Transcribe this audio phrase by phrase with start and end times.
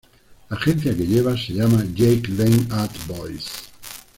[0.49, 3.49] La agencia que lleva se llama Jackie Lane Ad Voice.